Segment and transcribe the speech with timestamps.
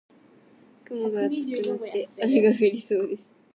[0.83, 1.31] 雲が厚く
[1.61, 3.35] なって雨が降りそうです。